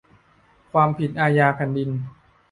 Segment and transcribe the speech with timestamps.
[0.71, 1.89] ความผิดอาญาแผ่นดิน